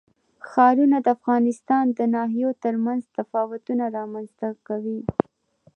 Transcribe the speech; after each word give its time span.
ښارونه 0.49 0.97
د 1.01 1.07
افغانستان 1.17 1.85
د 1.97 1.99
ناحیو 2.15 2.49
ترمنځ 2.63 3.01
تفاوتونه 3.17 3.83
رامنځ 3.97 4.29
ته 4.39 4.49
کوي. 4.67 4.99